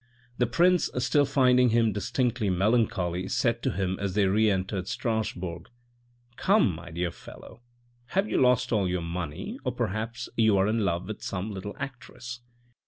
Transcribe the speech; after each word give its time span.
The 0.39 0.47
prince 0.47 0.89
still 0.97 1.25
finding 1.25 1.69
him 1.69 1.91
distinctly 1.93 2.49
melancholy, 2.49 3.27
said 3.27 3.61
to 3.61 3.69
him 3.71 3.99
as 3.99 4.15
they 4.15 4.25
re 4.25 4.49
entered 4.49 4.87
Strasbourg." 4.87 5.69
Come, 6.37 6.73
my 6.73 6.89
dear 6.89 7.11
fellow, 7.11 7.61
have 8.07 8.27
you 8.27 8.41
lost 8.41 8.71
all 8.71 8.89
your 8.89 9.03
money, 9.03 9.59
or 9.63 9.71
perhaps 9.71 10.27
you 10.35 10.57
are 10.57 10.65
in 10.67 10.79
love 10.79 11.07
with 11.07 11.21
some 11.21 11.51
little 11.51 11.75
actress. 11.77 12.39